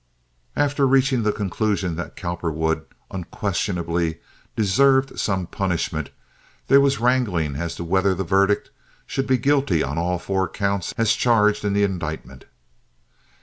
After 0.55 0.87
reaching 0.87 1.21
the 1.21 1.31
conclusion 1.31 1.95
that 1.95 2.15
Cowperwood 2.15 2.85
unquestionably 3.11 4.19
deserved 4.55 5.19
some 5.19 5.45
punishment, 5.45 6.09
there 6.69 6.81
was 6.81 6.99
wrangling 6.99 7.55
as 7.57 7.75
to 7.75 7.83
whether 7.83 8.15
the 8.15 8.23
verdict 8.23 8.71
should 9.05 9.27
be 9.27 9.37
guilty 9.37 9.83
on 9.83 9.99
all 9.99 10.17
four 10.17 10.49
counts, 10.49 10.95
as 10.97 11.13
charged 11.13 11.63
in 11.63 11.73
the 11.73 11.83
indictment. 11.83 12.45